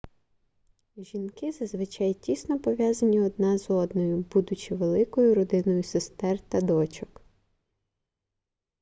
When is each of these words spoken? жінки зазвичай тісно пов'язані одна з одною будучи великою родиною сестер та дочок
жінки 0.97 1.51
зазвичай 1.51 2.13
тісно 2.13 2.59
пов'язані 2.59 3.21
одна 3.21 3.57
з 3.57 3.69
одною 3.71 4.17
будучи 4.31 4.75
великою 4.75 5.35
родиною 5.35 5.83
сестер 5.83 6.39
та 6.39 6.61
дочок 6.61 7.21